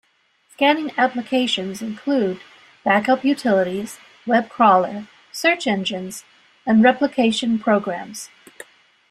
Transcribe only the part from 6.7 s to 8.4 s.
replication programs.